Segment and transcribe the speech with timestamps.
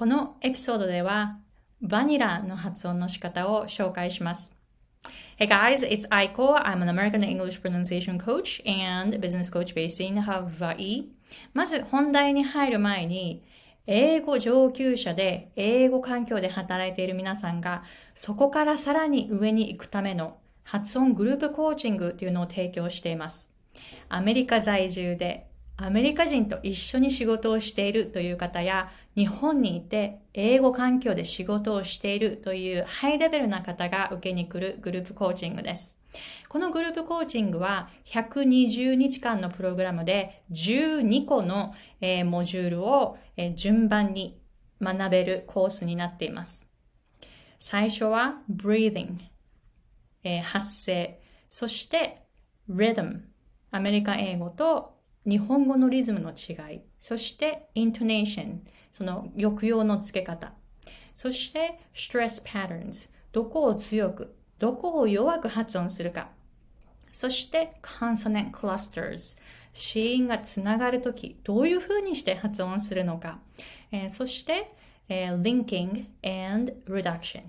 [0.00, 1.36] このエピソードでは
[1.82, 4.56] バニラの発音の仕方を紹介します。
[5.38, 6.54] Hey guys, it's Aiko.
[6.54, 11.08] I'm an American English pronunciation coach and business coach based in Hawaii.
[11.52, 13.42] まず本題に入る前に、
[13.86, 17.82] 英語上級者で英語環境で働いている皆さんが、
[18.14, 23.50] そこからさらに上に行くための発音グループコーチングというのを提供しています。
[24.08, 25.49] アメリカ在住で
[25.82, 35.96] アメリカ人と一緒に仕事をしているという方や、日本にいて英語環境で仕事をしているというハイレベルな方が受けに来るグループコーチングです。
[36.50, 44.38] このグループコーチングは120日間のプログラムで12個の、え、モジュールを、え、順番に
[44.82, 46.68] 学べるコースになっています。
[47.58, 49.14] 最初は breathing、
[50.24, 52.20] え、発声、そして
[52.70, 53.22] rhythm、
[53.70, 60.52] アメリカ英語と日本語のリズムの違い、そして intonation、その抑揚の付け方、
[61.14, 66.30] そして stress patterns、どこを強く、どこを弱く発音するか、
[67.12, 69.38] そして consonant clusters、
[69.74, 73.40] 子音がつながるとき、どういうふうにして発音するのか、
[73.92, 74.72] えー、そして、
[75.08, 76.06] えー、linking
[76.54, 77.42] and reduction。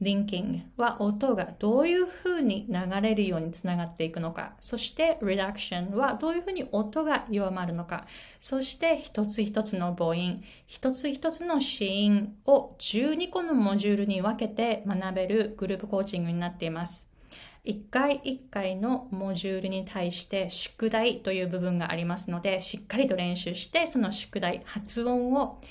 [0.00, 4.54] Linking は音がどういうふうに流れるようにつながっていくのか。
[4.60, 8.06] そして reduction はどういうふうに音が弱まるのか。
[8.40, 17.10] そして一つ一つの母音、一つ一つの子音を12個のモジュールに分けて学べるグループコーチングになっています。
[17.66, 25.62] 一回一回のモジュールに対して宿題という部分がありますので、しっかりと練習して、その宿題、発音を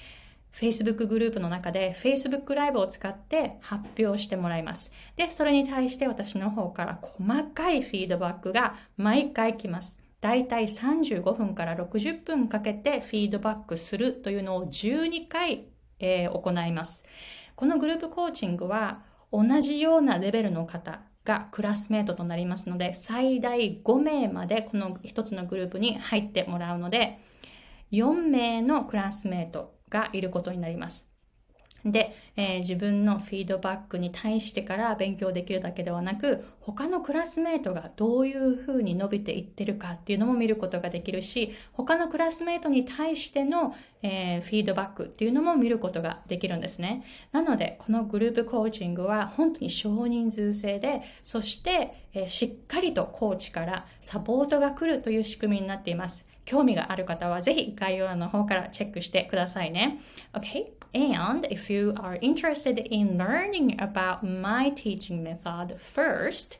[0.53, 4.91] Facebook グループの中で Facebook ライブを使って発表してもらいます。
[5.17, 9.99] で、それに対して私の方から細かいフィードバックが毎回来ます。
[10.21, 15.65] だいたい35分から60分かけてフィードバックするというのを12回、
[15.99, 17.03] えー、行います。
[17.55, 19.01] このグループコーチングは
[19.31, 27.19] 同じようなレベルの方がクラスメートとなりますので、最大5名までこの一つのグループに入ってもらうので、
[27.91, 31.13] 4名のクラスメートがいることになります。
[31.85, 47.03] で、えー、自分のフィードバックに対してから勉強できるだけではなく、他のクラスメートがどういうふうに伸びていってるかっていうのも見ることができるし、他のクラスメートに対しての、えー、フィードバックっていうのも見ることができるんですね。
[47.33, 56.32] なので、このグループコーチングは本当に少人数制で、そして、えー、しっかりとコーチからサポートが来るという仕組みになっています。
[56.45, 59.99] 興味がある方はぜひ概要欄の方からチェックしてくださいね。
[60.33, 60.71] Okay?
[60.93, 66.59] And if you are interested in learning about my teaching method first,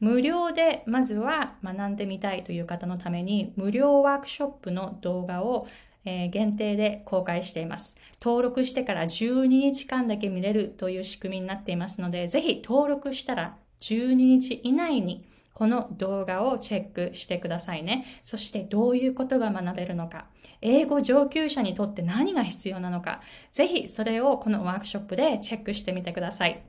[0.00, 5.66] 無料でまずは学んでみたいという方のために無料ワークショップの動画を
[6.06, 7.96] え限定で公開しています。
[8.22, 15.26] 登録してから12日間だけ見れるという仕組みになっていますので、ぜひ登録したら12日以内に
[15.56, 18.04] この動画をチェックしてくださいね。
[18.20, 20.26] そしてどういうことが学べるのか、
[20.60, 23.22] 英語上級者にとって何が必要なのか、
[23.52, 26.62] ぜひそれをこのワークショップでチェックしてみてください。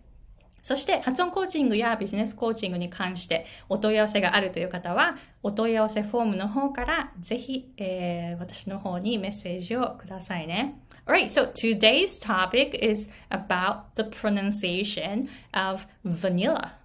[0.62, 10.80] そして発音コーチングやビジネスコーチングに関してお問い合わせがあるという方は、お問い合わせフォームの方からぜひ、えー、私の方にメッセージをくださいね。
[11.06, 16.78] Alright, so today's topic is about the pronunciation of vanilla.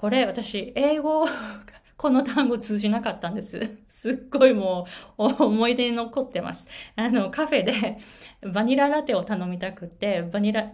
[0.00, 1.28] これ私、英語、
[1.98, 3.76] この単語通じなかったんです。
[3.86, 4.86] すっごいも
[5.18, 6.70] う思い出に残ってます。
[6.96, 7.98] あの、カフェで
[8.40, 10.72] バニララテを頼みたくって、バニラ、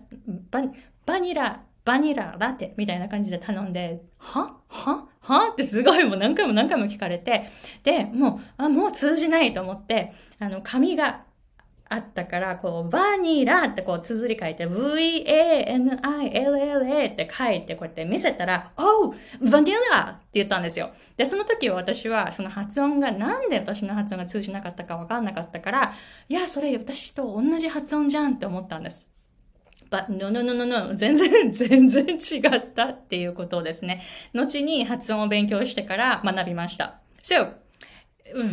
[0.53, 0.63] バ
[1.05, 4.59] バニラ、バニララテみたいな感じで頼んで、は？
[4.69, 5.09] は？
[5.19, 5.51] は？
[5.51, 7.49] ってすごいもう何回も何回も聞かれて、
[7.83, 11.25] で、もう、あ、もう通じないと思って、あの、紙が
[11.89, 15.07] あったから、こう、バニラってこう、綴り書いて、V-A-N-I-L-L-A
[17.07, 19.15] って書いて、こうやって見せたら、Oh!
[19.41, 20.91] バニラって言ったんですよ。
[21.17, 25.95] で、その時私は、その発音が、なんで私の発音が通じなかったかわかんなかったから、
[26.29, 29.09] いや、それ私と同じ発音じゃんって思ったんです。
[29.89, 30.93] But no, no, no, no, no.
[30.97, 34.03] 全然、全然違ったっていうことをですね。
[34.35, 36.99] 後に発音を勉強してから学びました。
[37.23, 37.53] So,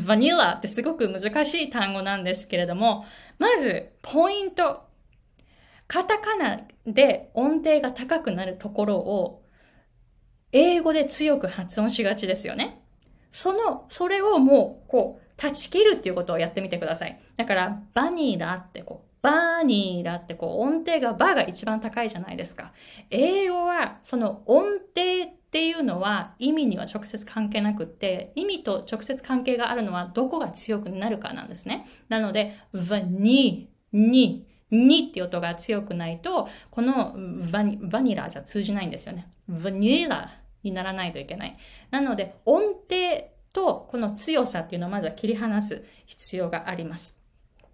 [0.05, 3.05] バニラってすごく難しい単語なんですけれども、
[3.39, 4.83] まず、ポイント。
[5.87, 9.43] カタカナで音程が高くなるところを、
[10.51, 12.83] 英語で強く発音しがちですよね。
[13.31, 17.19] その、それをもう、こう、断ち切るっていうことをやってみてください。
[17.37, 22.73] だから、バニラってこう、バーニーラってこう音程がバーが一番高いじゃないですか。
[23.09, 31.85] 英語はその音程っていうのは意味には直接関係なくって、意味と直接関係があるのはどこが強くなるかなんですね。
[32.09, 37.15] なので、バニー、に、にっていう音が強くないと、この
[37.51, 39.29] バニバニラじゃ通じないんですよね。
[39.47, 40.31] バニラ
[40.63, 41.55] にならないといけない。
[41.91, 47.22] なので、音程とこの強さっていうのをまずは切り離す必要があります。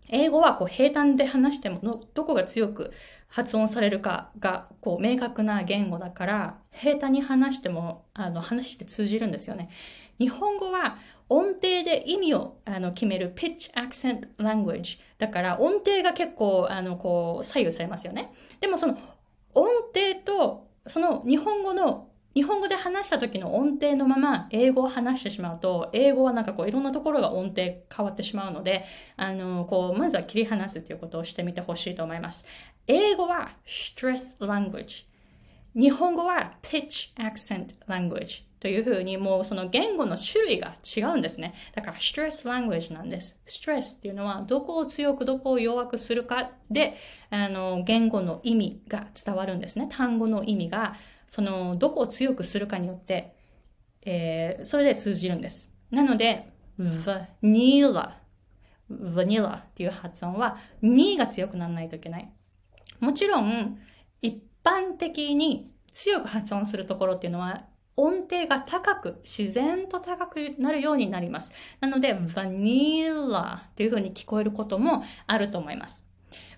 [0.10, 2.92] 英語はこう平坦で話してもどこが強く
[3.28, 9.70] 発音されるかがこう明確な言語だから平坦に話してもあの話して通じるんですよね。
[10.18, 10.98] 日本語は
[11.30, 18.34] 音程で意味をあの決める pitch accent language だから音程が結構あのこう左右されますよね。
[18.60, 18.98] でもその
[19.54, 27.62] 音程とその日本語の日本語で話した時の音程のまま英語を話してしまうと、英語はなんかこういろんなところが音程
[27.96, 28.86] 変わってしまうので、
[29.18, 32.46] あの、こう、まずは切り離すということをしてみてほしいと思います。
[32.88, 35.06] 英語は stress language。
[35.76, 41.54] 日本語は pitch accent language というふうにもうその言語の種類が違うんですね。
[41.74, 43.40] だから stress language なんです。
[43.48, 46.96] stress っていうのはどこを強くどこを弱くするかで、
[47.30, 49.88] あの、言語の意味が伝わるんですね。
[49.92, 50.96] 単語の意味が
[51.30, 53.36] その、どこを強くするかによって、
[54.02, 55.72] えー、それで通じるんです。
[55.92, 58.22] なので、ヴニラ、
[58.92, 62.32] ヴニラっていう発音は、にが強くならないといけない。
[63.00, 63.80] もちろん、
[64.22, 67.66] 一般的に強く発音するところっていうのは、
[67.96, 71.54] 音程が高く、自然と高くなるようになります。
[71.80, 76.10] なので、ヴァニラっていう風に聞こえることもあると思います。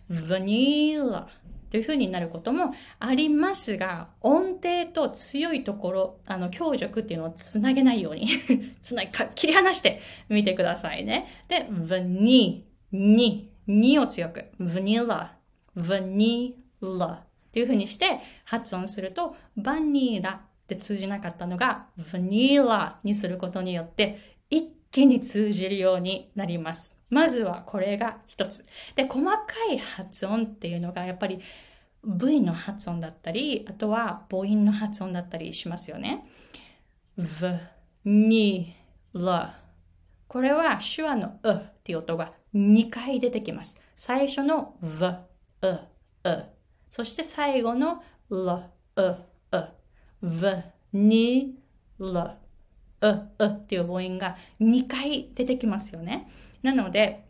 [0.10, 1.28] ヴァニラ
[1.72, 8.28] というふうになることもありますが、音程と強いところ、あの、強弱っていうのをつなげないように
[8.84, 11.28] つなか、切り離してみてくださいね。
[11.48, 15.30] で、v に、に、にを強く、vanilla,
[15.78, 17.24] vanilla っ
[17.54, 24.20] ていうふうにして発音すると、バニラって通じなかったのが、vanilla にすることによって、
[24.50, 27.01] 一気に通じるようになります。
[27.12, 28.66] まずはこれが一つ。
[28.96, 31.40] で、細かい発音っていうのがやっぱり
[32.04, 36.26] V の発音だったり、あとは母音の発音だったりしますよね。
[37.18, 37.60] v,
[38.06, 38.76] に、
[39.14, 39.60] ら。
[40.30, 43.78] これは手話のうっていう音が2回出てきます。
[43.98, 45.06] 最初の v,
[45.64, 45.80] う、
[46.24, 46.46] う。
[46.90, 48.64] そして最後の l,
[48.96, 49.18] う、
[49.52, 49.68] う。
[50.24, 50.64] v,
[50.94, 51.60] に、
[52.00, 52.38] ら。
[53.02, 56.30] う、うっていう母音が2回出てきますよね。
[56.64, 57.26] なので、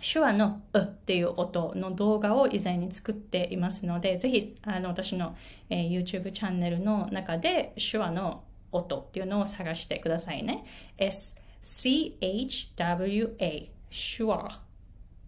[0.00, 5.36] 手話のうっていう音の動画を以前に作っていますので、ぜひあの私の、
[5.70, 10.64] えー、YouTube チャンネルの中で手話の音っていうのを探してくださいね。
[10.98, 11.40] S-C-H-W-A
[13.90, 14.60] 手話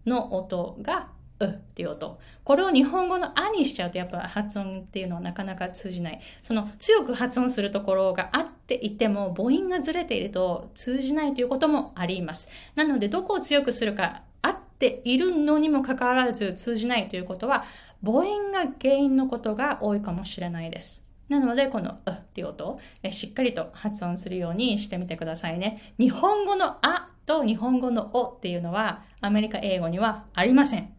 [0.05, 1.09] の音が
[1.39, 2.19] うっていう音。
[2.43, 6.19] これを日本語のあにしちゃうとやっぱ発音っていうのはなかなか通じない。
[6.43, 12.49] その強く発音するところがあっていても母音がずれていると通じないということもあります。
[12.75, 17.65] なのでどこを強くするかあっているのにもかかわらず通じないということは
[18.03, 21.09] 母音が原因のことが多いかもしれないです。
[21.29, 22.79] なので、このうっていう音を
[23.11, 25.93] しっかりと発音するようにしてみてくださいね。
[25.99, 30.98] 日本語のあと日本語のおっていうのはアメリカ英語にはありません。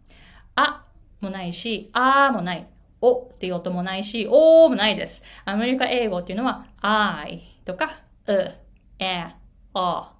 [0.62, 0.84] あ
[1.20, 2.66] もないし、あもない。
[3.00, 5.22] おっていう音もないし、おもないです。
[5.46, 8.52] アメリカ英語っていうのは、I とか、う、
[8.98, 9.24] え、
[9.74, 10.12] あ、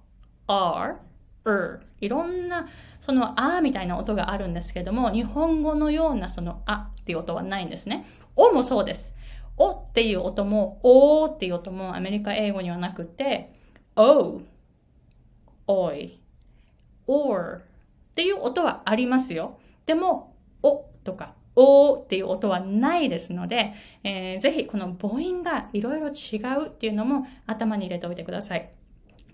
[0.47, 0.97] r、
[1.45, 1.79] er。
[1.99, 2.67] いろんな、
[3.01, 8.05] そのあみたいな音があるんですけども、日本語のようなそのあっていう音はないんですね。
[8.35, 9.15] おもそうです。
[9.57, 13.53] おっていう音も、おっていう音もアメリカ英語にはなくて、
[13.95, 14.41] o,
[15.67, 16.19] おい、
[17.05, 17.61] or
[18.11, 19.59] っていう音はありますよ。
[19.85, 20.30] でも、
[20.63, 28.69] おとか、おっていう音はないですので、えー、ぜひこの母音がいろいろ違うっていうのも頭に入れておいてください。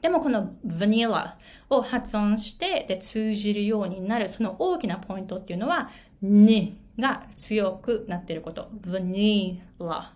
[0.02, 1.34] でもこの vanilla
[1.70, 5.90] を発音してで通じるようになるその大きなポイントっていうのは、
[6.22, 8.70] にが強くなっていること。
[8.82, 10.12] vanilla。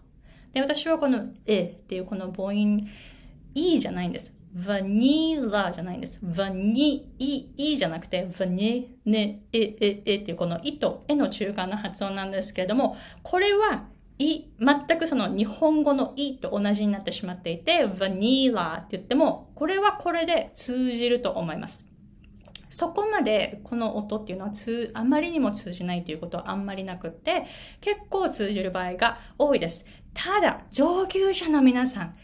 [0.53, 2.87] で、私はこのえっていうこの母音、
[3.53, 4.40] いいじゃないんです。
[4.53, 6.19] バニーラじゃないんです。
[6.21, 13.85] バニイ、イじゃなくて、バニネ、エ、エ、エっていうこのイとエの中間の発音なんですけれども、これは、
[14.19, 21.87] い、全くその日本語のイと同じになってしまっていて、バニーラって言っても、これはこれで通じると思います。
[22.67, 27.45] そこまでこの音っていうのは通、あまりにも通じないということはあんまりなくって、
[27.79, 29.85] 結構通じる場合が多いです。
[30.13, 32.15] ただ、上級者の皆さん、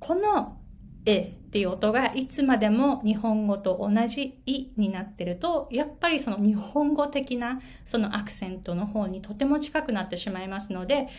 [0.00, 0.58] この
[1.04, 11.10] えっていう音がいつまでも日本語と同じいになってると、やっぱりその日本語的なそのアクセントの方にとても近くなってしまいますので、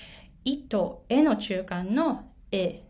[0.44, 2.82] いとえの中間のえ、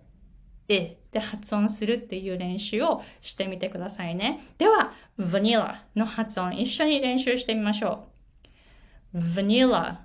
[0.69, 4.39] えで発音するっていう練習をしてみてくださいね。
[4.57, 8.07] では、バニラの発音一緒に練習してみましょ
[9.13, 9.19] う。
[9.19, 9.97] vanilla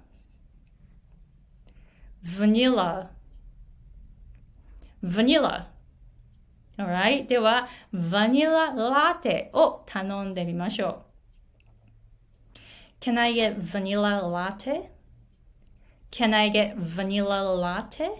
[2.24, 3.10] vanilla
[5.00, 5.77] vanilla
[6.78, 7.26] Alright?
[7.26, 11.02] では、バニララテを頼んでみましょ
[12.54, 12.58] う。
[13.00, 14.88] Can I get vanilla latte?
[16.10, 18.10] Can I get vanilla latte?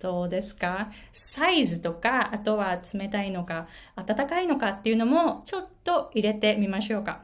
[0.00, 0.90] どうですか？
[1.12, 7.22] サイズとか、あとは冷たいのか、温かいのかっていうのもちょっと入れてみましょうか。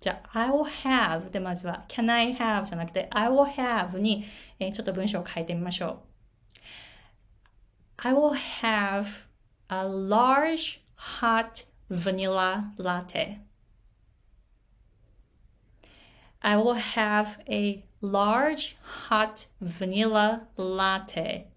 [0.00, 4.24] じゃあ、I will have でまずは Can I have じゃなくて I will have に、
[4.58, 5.98] えちょっと文章を書いてみましょう。
[7.97, 9.27] I will have
[9.69, 13.39] a large hot vanilla latte.
[16.41, 21.47] I will have a large hot vanilla latte.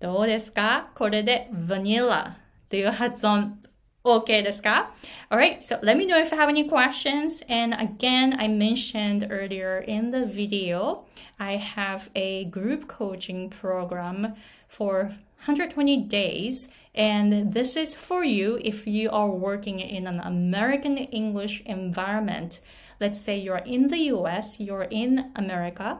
[0.00, 2.36] どうですかこれで vanilla
[2.68, 3.60] という発音
[4.05, 4.87] Okay, deska.
[5.31, 7.41] All right, so let me know if you have any questions.
[7.47, 11.05] And again, I mentioned earlier in the video,
[11.39, 14.35] I have a group coaching program
[14.67, 16.67] for 120 days.
[16.93, 22.59] And this is for you if you are working in an American English environment.
[22.99, 25.99] Let's say you're in the US, you're in America,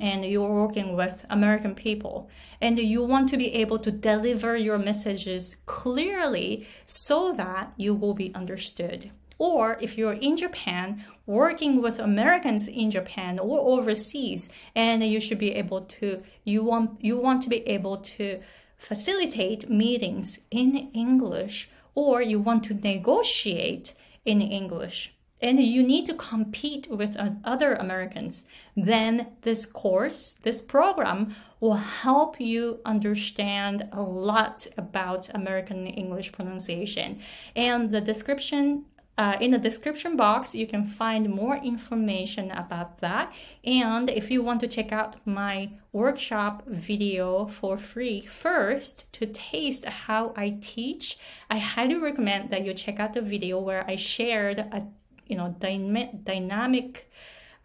[0.00, 2.28] and you're working with American people
[2.60, 8.14] and you want to be able to deliver your messages clearly so that you will
[8.14, 9.10] be understood.
[9.38, 15.38] Or if you're in Japan, working with Americans in Japan or overseas, and you should
[15.38, 18.40] be able to, you want, you want to be able to
[18.78, 25.13] facilitate meetings in English, or you want to negotiate in English
[25.44, 32.40] and you need to compete with other Americans, then this course, this program will help
[32.40, 37.20] you understand a lot about American English pronunciation.
[37.54, 38.86] And the description
[39.16, 43.32] uh, in the description box, you can find more information about that.
[43.62, 49.84] And if you want to check out my workshop video for free first to taste
[49.84, 54.58] how I teach, I highly recommend that you check out the video where I shared
[54.58, 54.88] a
[55.26, 57.10] you know dyna- dynamic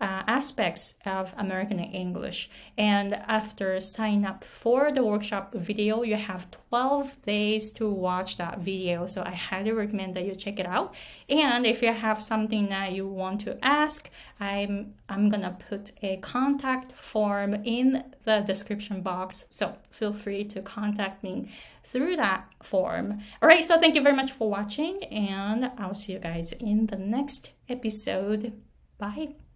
[0.02, 2.50] uh, aspects of American English.
[2.78, 8.60] And after sign up for the workshop video, you have 12 days to watch that
[8.60, 9.06] video.
[9.06, 10.96] So I highly recommend that you check it out.
[11.28, 16.18] And if you have something that you want to ask, I'm I'm gonna put a
[16.18, 19.46] contact form in the description box.
[19.50, 21.52] So feel free to contact me
[21.84, 23.20] through that form.
[23.42, 26.86] All right, so thank you very much for watching, and I'll see you guys in
[26.86, 28.54] the next episode.
[28.98, 29.49] Bye.